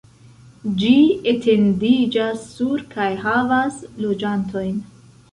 Ĝi 0.83 0.93
etendiĝas 1.31 2.45
sur 2.53 2.81
kaj 2.93 3.09
havas 3.25 3.77
loĝantojn. 4.07 4.81